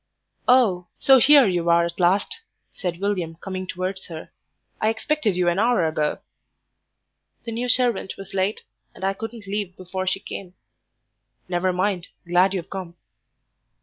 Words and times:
"Oh, 0.47 0.87
so 0.97 1.19
here 1.19 1.45
you 1.45 1.69
are 1.69 1.85
at 1.85 1.99
last," 1.99 2.39
said 2.71 2.99
William, 2.99 3.35
coming 3.35 3.67
towards 3.67 4.07
her. 4.07 4.31
"I 4.81 4.89
expected 4.89 5.35
you 5.35 5.47
an 5.47 5.59
hour 5.59 5.87
ago." 5.87 6.17
"The 7.43 7.51
new 7.51 7.69
servant 7.69 8.15
was 8.17 8.33
late, 8.33 8.63
and 8.95 9.03
I 9.03 9.13
couldn't 9.13 9.45
leave 9.45 9.77
before 9.77 10.07
she 10.07 10.19
came." 10.19 10.55
"Never 11.47 11.71
mind; 11.71 12.07
glad 12.25 12.55
you've 12.55 12.71
come." 12.71 12.95